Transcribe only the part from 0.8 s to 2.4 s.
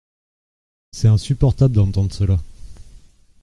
C’est insupportable d’entendre cela.